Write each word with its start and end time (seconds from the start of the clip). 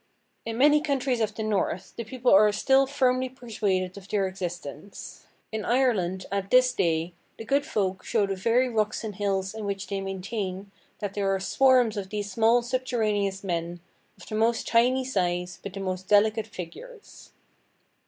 In 0.47 0.57
many 0.57 0.81
countries 0.81 1.19
of 1.21 1.35
the 1.35 1.43
north, 1.43 1.93
the 1.95 2.03
people 2.03 2.33
are 2.33 2.51
still 2.51 2.87
firmly 2.87 3.29
persuaded 3.29 3.97
of 3.99 4.07
their 4.09 4.25
existence. 4.25 5.27
In 5.51 5.63
Ireland, 5.63 6.25
at 6.31 6.49
this 6.49 6.73
day, 6.73 7.13
the 7.37 7.45
good 7.45 7.67
folk 7.67 8.03
show 8.03 8.25
the 8.25 8.35
very 8.35 8.67
rocks 8.67 9.03
and 9.03 9.15
hills 9.17 9.53
in 9.53 9.63
which 9.65 9.85
they 9.85 10.01
maintain 10.01 10.71
that 11.01 11.13
there 11.13 11.29
are 11.31 11.39
swarms 11.39 11.97
of 11.97 12.09
these 12.09 12.31
small 12.31 12.63
subterraneous 12.63 13.43
men, 13.43 13.79
of 14.19 14.27
the 14.27 14.33
most 14.33 14.67
tiny 14.67 15.05
size, 15.05 15.59
but 15.61 15.73
the 15.73 15.79
most 15.79 16.07
delicate 16.07 16.47
figures." 16.47 17.31